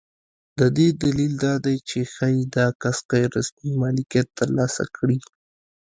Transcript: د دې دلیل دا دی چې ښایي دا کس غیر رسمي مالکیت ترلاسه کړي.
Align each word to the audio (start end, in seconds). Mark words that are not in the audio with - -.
د 0.59 0.61
دې 0.77 0.87
دلیل 1.01 1.33
دا 1.45 1.53
دی 1.65 1.77
چې 1.89 1.99
ښایي 2.13 2.43
دا 2.57 2.67
کس 2.81 2.97
غیر 3.11 3.29
رسمي 3.37 3.71
مالکیت 3.81 4.27
ترلاسه 4.39 4.83
کړي. 4.95 5.17